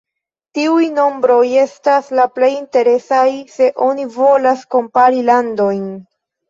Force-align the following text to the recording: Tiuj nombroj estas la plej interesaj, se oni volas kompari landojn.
Tiuj 0.57 0.87
nombroj 0.95 1.41
estas 1.65 2.09
la 2.21 2.27
plej 2.39 2.51
interesaj, 2.55 3.29
se 3.59 3.71
oni 3.91 4.09
volas 4.21 4.69
kompari 4.75 5.27
landojn. 5.33 5.91